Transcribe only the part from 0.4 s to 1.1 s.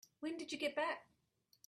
you get back?